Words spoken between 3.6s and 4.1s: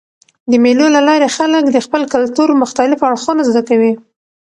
کوي.